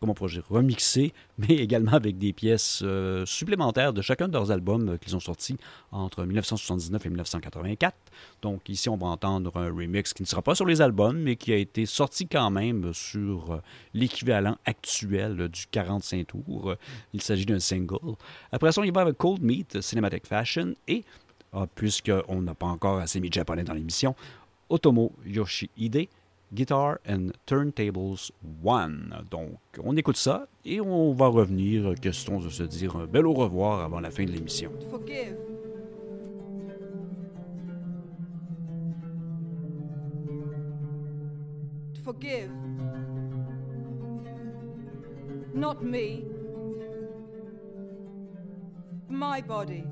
comment 0.00 0.14
pourrais-je 0.14 0.40
dire, 0.40 0.48
remixées, 0.48 1.12
mais 1.38 1.54
également 1.54 1.92
avec 1.92 2.18
des 2.18 2.32
pièces 2.32 2.80
euh, 2.82 3.24
supplémentaires 3.26 3.92
de 3.92 4.02
chacun 4.02 4.28
de 4.28 4.32
leurs 4.32 4.50
albums 4.50 4.90
euh, 4.90 4.96
qu'ils 4.96 5.16
ont 5.16 5.20
sortis 5.20 5.56
entre 5.92 6.24
1979 6.24 7.06
et 7.06 7.08
1984. 7.08 7.94
Donc 8.42 8.68
ici, 8.68 8.88
on 8.88 8.96
va 8.96 9.06
entendre 9.06 9.56
un 9.56 9.66
remix 9.66 10.12
qui 10.12 10.22
ne 10.22 10.26
sera 10.26 10.42
pas 10.42 10.54
sur 10.54 10.66
les 10.66 10.80
albums, 10.80 11.18
mais 11.18 11.36
qui 11.36 11.52
a 11.52 11.56
été 11.56 11.86
sorti 11.86 12.26
quand 12.26 12.50
même 12.50 12.92
sur 12.92 13.52
euh, 13.52 13.62
l'équivalent 13.94 14.56
actuel 14.64 15.48
du 15.48 15.66
45 15.70 16.26
tours. 16.26 16.74
Il 17.12 17.22
s'agit 17.22 17.46
d'un 17.46 17.60
single. 17.60 18.16
Après 18.52 18.72
ça, 18.72 18.80
on 18.80 18.84
y 18.84 18.90
va 18.90 19.02
avec 19.02 19.16
Cold 19.16 19.42
Meat, 19.42 19.80
Cinematic 19.80 20.26
Fashion, 20.26 20.74
et, 20.86 21.04
ah, 21.52 21.66
puisqu'on 21.74 22.42
n'a 22.42 22.54
pas 22.54 22.66
encore 22.66 22.98
assez 22.98 23.20
mis 23.20 23.32
japonais 23.32 23.64
dans 23.64 23.74
l'émission, 23.74 24.14
Otomo 24.68 25.12
Yoshihide, 25.24 26.08
Guitar 26.52 26.98
and 27.08 27.30
Turntables 27.46 28.32
1. 28.64 28.88
Donc, 29.30 29.58
on 29.82 29.96
écoute 29.96 30.16
ça 30.16 30.48
et 30.64 30.80
on 30.80 31.12
va 31.12 31.26
revenir, 31.26 31.94
question 32.00 32.40
de 32.40 32.48
se 32.48 32.62
dire? 32.62 32.96
Un 32.96 33.06
bel 33.06 33.26
au 33.26 33.34
revoir 33.34 33.80
avant 33.80 34.00
la 34.00 34.10
fin 34.10 34.24
de 34.24 34.30
l'émission. 34.30 34.70
Forgive. 34.90 35.36
Forgive. 42.02 42.50
Not 45.54 45.82
me. 45.82 46.24
My 49.10 49.42
body. 49.42 49.84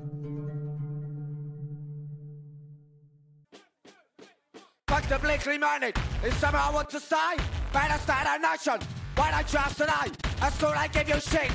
Bleakly 5.05 5.57
minded. 5.57 5.95
Is 6.23 6.33
something 6.35 6.59
I 6.59 6.71
want 6.71 6.89
to 6.89 6.99
say? 6.99 7.37
Better 7.71 7.97
start 7.99 8.27
a 8.27 8.41
nation. 8.41 8.79
Why 9.15 9.29
you 9.29 9.57
ask 9.59 9.77
today? 9.77 10.11
At 10.41 10.53
school 10.53 10.73
I 10.75 10.87
give 10.87 11.07
you 11.07 11.19
shit. 11.19 11.51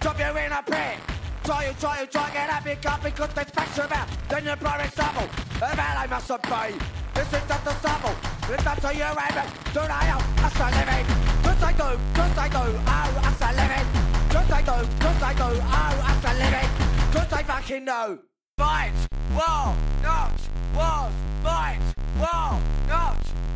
Drop 0.00 0.18
you 0.18 0.36
in 0.36 0.52
a 0.52 0.62
pit. 0.62 0.98
Try 1.44 1.66
you, 1.66 1.74
try 1.78 2.00
you, 2.00 2.06
try 2.06 2.30
get 2.32 2.50
happy, 2.50 2.76
can't 2.80 3.02
because 3.02 3.28
they 3.34 3.44
facts 3.44 3.78
about. 3.78 4.08
Then 4.28 4.46
you 4.46 4.56
prime 4.56 4.80
example. 4.80 5.28
About 5.56 5.78
I 5.78 6.06
must 6.08 6.30
obey. 6.30 6.74
This 7.14 7.28
is 7.28 7.42
just 7.46 7.66
a 7.66 7.74
sample. 7.84 8.16
If 8.48 8.64
that's 8.64 8.82
how 8.82 8.90
you 8.90 9.04
aim 9.04 9.38
it, 9.44 9.48
do 9.72 9.80
I 9.80 10.08
out? 10.08 10.24
That's 10.36 10.60
a 10.60 10.68
living. 10.76 11.06
Cause 11.44 11.62
I 11.62 11.72
do, 11.72 12.00
cause 12.16 12.38
I 12.38 12.48
do, 12.48 12.64
oh, 12.76 13.08
that's 13.22 13.42
a 13.42 13.50
living. 13.60 13.86
Cause 14.32 14.50
I 14.50 14.60
do, 14.62 14.76
cause 15.00 15.22
I 15.22 15.32
do, 15.34 15.48
oh, 15.62 15.92
that's 16.04 16.24
a 16.24 16.32
living. 16.42 16.70
Cause 17.12 17.32
I 17.32 17.42
fucking 17.42 17.84
know. 17.84 18.18
Fight, 18.58 18.92
war, 19.32 19.76
not, 20.02 20.32
wars, 20.74 21.12
fight, 21.42 21.80
war, 22.18 22.60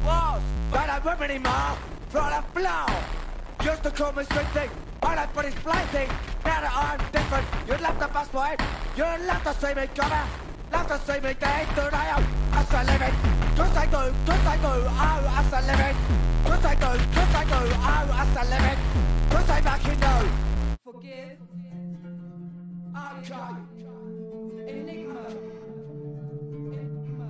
wars. 0.05 0.43
But 0.71 0.89
I'm 0.89 1.31
him 1.31 1.47
off 1.47 1.79
from 2.09 2.31
the 2.31 2.43
floor. 2.61 2.87
Used 3.65 3.83
to 3.83 3.91
call 3.91 4.13
me 4.13 4.25
sweet 4.25 4.49
thing, 4.49 4.71
all 5.03 5.19
I 5.19 5.27
put 5.27 5.45
is 5.45 5.55
blinding. 5.63 6.09
Now 6.45 6.61
that 6.63 6.73
I'm 6.75 7.01
different, 7.13 7.47
you'd 7.69 7.81
love 7.81 7.99
to 7.99 8.09
bust 8.09 8.33
my. 8.33 8.57
You'd 8.97 9.27
love 9.27 9.43
to 9.45 9.55
see 9.61 9.75
me 9.75 9.87
out. 10.01 10.29
Love 10.73 10.87
to 10.87 10.99
see 11.05 11.21
me 11.21 11.35
dead, 11.35 11.67
do 11.75 11.83
I 11.93 12.07
am 12.17 12.25
as 12.55 12.73
a 12.73 12.85
living. 12.91 13.15
Cause 13.57 13.77
I 13.77 13.87
do, 13.87 14.15
cause 14.25 14.47
I 14.47 14.57
do, 14.57 14.73
oh, 14.89 15.39
as 15.39 15.53
a 15.53 15.61
living. 15.67 15.97
Cause 16.45 16.65
I 16.65 16.75
do, 16.75 16.91
cause 17.15 17.35
I 17.35 17.45
do, 17.45 17.61
oh, 17.77 18.21
as 18.23 18.37
a 18.37 18.45
living. 18.51 18.79
Cause 19.31 19.51
I 19.51 19.61
fucking 19.61 20.01
know. 20.01 20.23
Forgive. 20.85 21.39
Okay. 23.21 23.51
Enigma. 24.69 25.27
Enigma. 26.73 27.29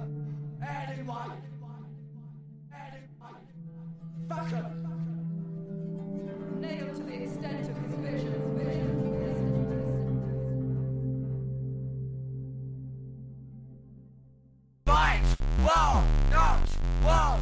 Anyway. 0.63 1.49
Fashion. 4.31 4.65
Nailed 6.61 6.94
to 6.94 7.02
the 7.02 7.23
extent 7.24 7.69
of 7.69 7.77
his 7.78 7.94
vision. 7.97 8.36
Bites, 14.85 15.36
wall, 15.65 16.05
nuts, 16.31 16.77
walls, 17.05 17.40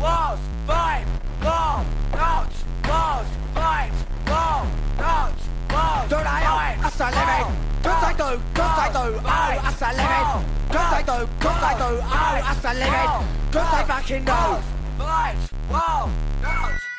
walls, 0.00 0.40
vibes. 0.66 1.11
Don't 6.08 6.26
I 6.26 6.40
fight! 6.42 6.78
As 6.84 7.00
a 7.00 7.06
living! 7.06 7.56
Cause 7.82 8.04
I 8.04 8.12
do! 8.12 8.42
Cause 8.54 8.78
I 8.78 8.88
do! 8.92 9.04
Oh! 9.24 9.68
As 9.68 9.82
a 9.82 9.90
living! 9.98 10.28
Cause 10.68 10.92
I 10.92 11.02
do! 11.02 11.28
Cause 11.40 11.62
I 11.62 11.74
do! 11.78 11.90
Oh! 12.02 12.50
As 12.50 12.64
a 12.64 12.72
living! 12.74 13.10
Cause 13.52 13.72
I 13.72 13.84
fucking 13.84 14.24
know! 14.24 14.62
Fight! 14.98 15.36
Wall! 15.70 16.10
Not! 16.42 16.91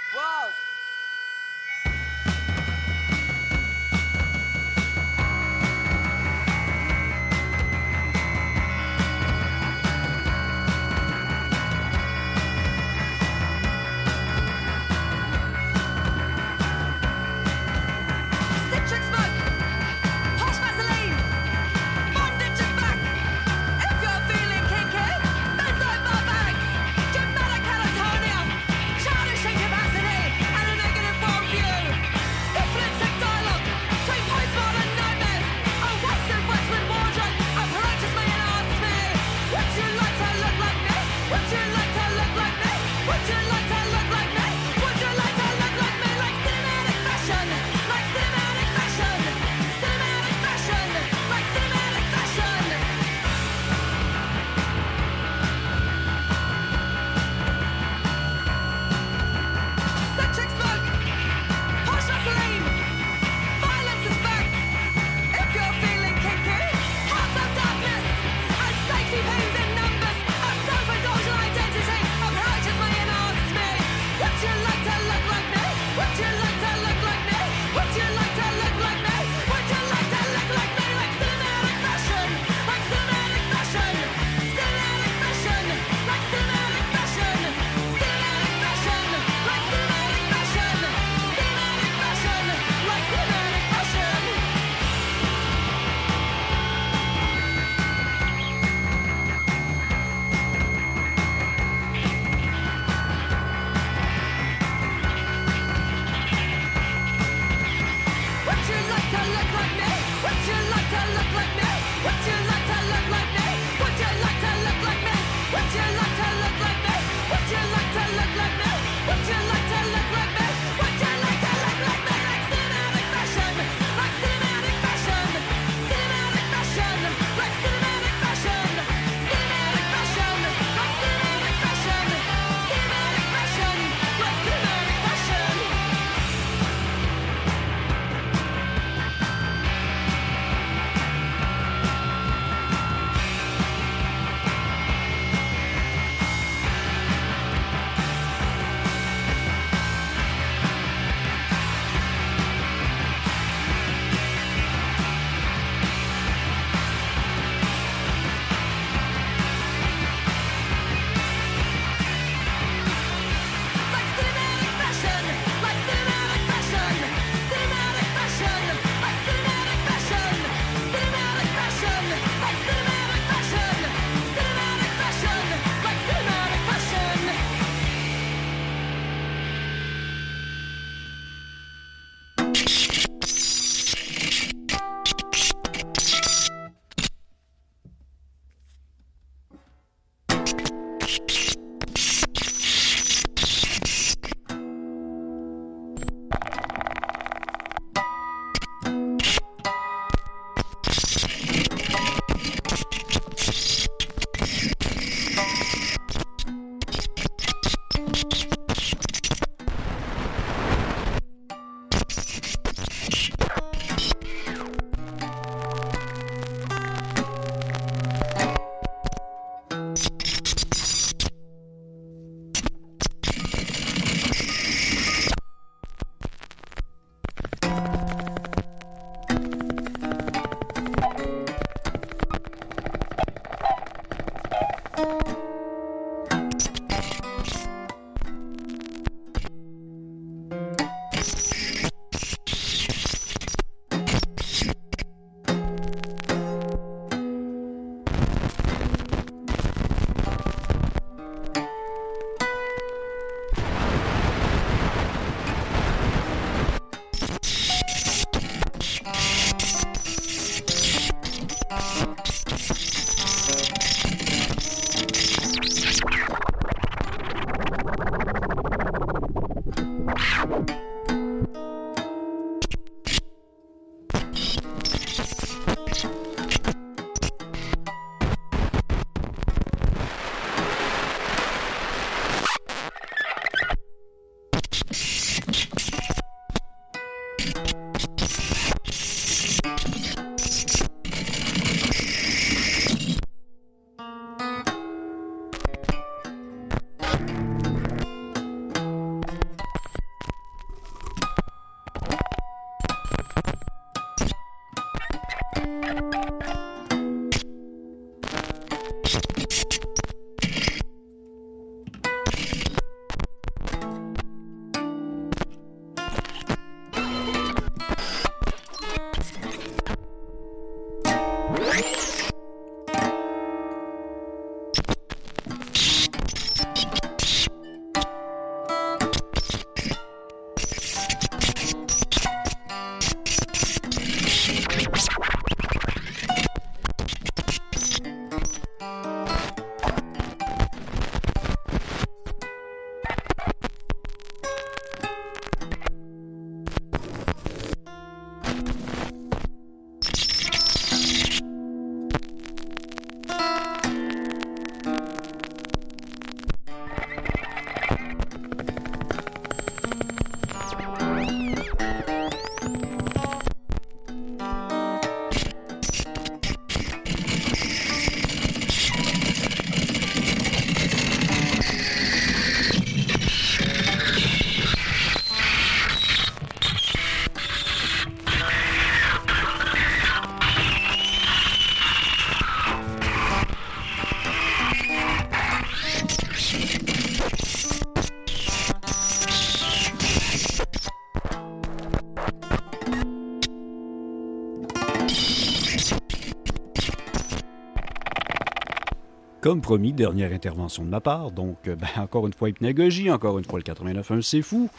Comme 399.44 399.60
promis, 399.60 399.92
dernière 399.92 400.32
intervention 400.32 400.86
de 400.86 400.90
ma 400.90 401.02
part. 401.02 401.30
Donc, 401.32 401.68
euh, 401.68 401.76
ben, 401.76 401.90
encore 401.98 402.26
une 402.28 402.32
fois, 402.32 402.48
hypnagogie, 402.48 403.12
encore 403.12 403.38
une 403.38 403.44
fois, 403.44 403.60
le 403.60 403.64
89.1, 403.66 404.22
c'est 404.22 404.42
fou. 404.42 404.70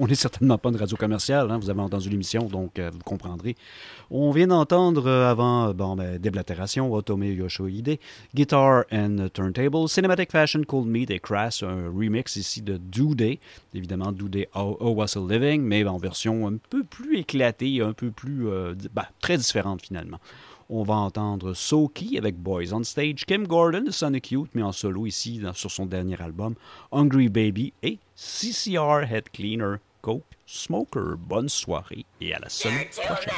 On 0.00 0.08
n'est 0.08 0.16
certainement 0.16 0.58
pas 0.58 0.70
une 0.70 0.76
radio 0.76 0.96
commerciale, 0.96 1.48
hein, 1.52 1.56
vous 1.56 1.70
avez 1.70 1.80
entendu 1.80 2.08
l'émission, 2.08 2.42
donc 2.46 2.80
euh, 2.80 2.90
vous 2.92 2.98
comprendrez. 3.04 3.54
On 4.10 4.32
vient 4.32 4.48
d'entendre 4.48 5.06
euh, 5.06 5.30
avant, 5.30 5.72
bon, 5.72 5.94
ben, 5.94 6.18
Déblatération, 6.18 6.92
Otome 6.92 7.22
Yoshoide, 7.22 8.00
Guitar 8.34 8.86
and 8.90 9.28
Turntable, 9.32 9.88
Cinematic 9.88 10.32
Fashion 10.32 10.64
Cold 10.64 10.88
Meat 10.88 11.12
et 11.12 11.20
Crass, 11.20 11.62
un 11.62 11.86
remix 11.86 12.34
ici 12.34 12.60
de 12.60 12.76
Do 12.76 13.14
Day, 13.14 13.38
évidemment 13.72 14.10
Do 14.10 14.26
Day 14.26 14.48
Oh, 14.56 14.94
Was 14.96 15.16
a 15.16 15.20
Living, 15.20 15.62
mais 15.62 15.84
en 15.84 15.98
version 15.98 16.48
un 16.48 16.56
peu 16.56 16.82
plus 16.82 17.18
éclatée, 17.18 17.80
un 17.82 17.92
peu 17.92 18.10
plus, 18.10 18.48
ben, 18.92 19.04
très 19.20 19.36
différente 19.36 19.82
finalement. 19.82 20.18
On 20.70 20.82
va 20.82 20.94
entendre 20.96 21.54
Soki 21.54 22.18
avec 22.18 22.36
Boys 22.36 22.72
on 22.74 22.82
Stage, 22.84 23.24
Kim 23.26 23.46
Gordon 23.46 23.82
de 23.84 23.90
Sonic 23.90 24.30
Youth, 24.32 24.50
mais 24.54 24.62
en 24.62 24.72
solo 24.72 25.06
ici 25.06 25.38
dans- 25.38 25.54
sur 25.54 25.70
son 25.70 25.86
dernier 25.86 26.20
album, 26.20 26.54
Hungry 26.92 27.28
Baby 27.30 27.72
et 27.82 27.98
CCR 28.14 29.04
Head 29.10 29.30
Cleaner, 29.32 29.76
Coke 30.02 30.24
Smoker. 30.46 31.16
Bonne 31.18 31.48
soirée 31.48 32.04
et 32.20 32.34
à 32.34 32.38
la 32.38 32.48
semaine 32.50 32.86
prochaine. 33.06 33.32